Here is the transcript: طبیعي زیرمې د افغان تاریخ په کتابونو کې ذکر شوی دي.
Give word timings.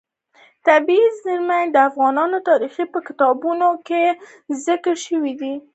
طبیعي 0.67 1.07
زیرمې 1.23 1.61
د 1.73 1.77
افغان 1.89 2.15
تاریخ 2.49 2.73
په 2.93 2.99
کتابونو 3.07 3.67
کې 3.87 4.03
ذکر 4.65 4.95
شوی 5.05 5.33
دي. 5.41 5.53